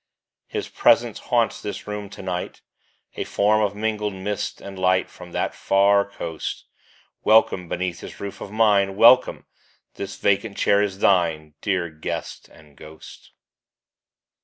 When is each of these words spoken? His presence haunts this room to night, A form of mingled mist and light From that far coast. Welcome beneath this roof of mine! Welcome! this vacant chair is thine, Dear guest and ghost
His 0.47 0.67
presence 0.67 1.19
haunts 1.19 1.61
this 1.61 1.85
room 1.85 2.09
to 2.09 2.23
night, 2.23 2.61
A 3.17 3.23
form 3.23 3.61
of 3.61 3.75
mingled 3.75 4.15
mist 4.15 4.59
and 4.59 4.79
light 4.79 5.07
From 5.11 5.31
that 5.31 5.53
far 5.53 6.09
coast. 6.09 6.65
Welcome 7.23 7.69
beneath 7.69 8.01
this 8.01 8.19
roof 8.19 8.41
of 8.41 8.51
mine! 8.51 8.95
Welcome! 8.95 9.45
this 9.93 10.17
vacant 10.17 10.57
chair 10.57 10.81
is 10.81 10.97
thine, 10.97 11.53
Dear 11.61 11.91
guest 11.91 12.49
and 12.49 12.75
ghost 12.75 13.33